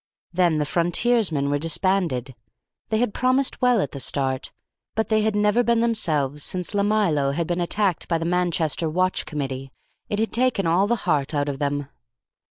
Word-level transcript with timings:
Then 0.33 0.57
the 0.57 0.65
Frontiersmen 0.65 1.51
were 1.51 1.59
disbanded. 1.59 2.33
They 2.89 2.97
had 2.97 3.13
promised 3.13 3.61
well 3.61 3.79
at 3.79 3.91
the 3.91 3.99
start, 3.99 4.51
but 4.95 5.09
they 5.09 5.21
had 5.21 5.35
never 5.35 5.61
been 5.61 5.81
themselves 5.81 6.43
since 6.43 6.73
La 6.73 6.81
Milo 6.81 7.29
had 7.33 7.45
been 7.45 7.61
attacked 7.61 8.07
by 8.07 8.17
the 8.17 8.25
Manchester 8.25 8.89
Watch 8.89 9.27
Committee. 9.27 9.71
It 10.09 10.17
had 10.17 10.33
taken 10.33 10.65
all 10.65 10.87
the 10.87 10.95
heart 11.05 11.35
out 11.35 11.49
of 11.49 11.59
them. 11.59 11.87